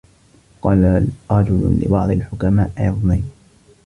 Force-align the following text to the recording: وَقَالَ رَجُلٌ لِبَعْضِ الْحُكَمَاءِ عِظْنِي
وَقَالَ 0.61 1.09
رَجُلٌ 1.31 1.79
لِبَعْضِ 1.81 2.11
الْحُكَمَاءِ 2.11 2.71
عِظْنِي 2.77 3.23